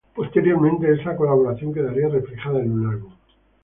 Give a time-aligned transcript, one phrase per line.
[0.15, 3.13] Posteriormente, esta colaboración quedaría reflejada en un álbum.